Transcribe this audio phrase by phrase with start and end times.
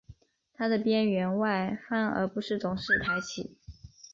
[0.55, 3.55] 它的边缘外翻而不是总是抬起。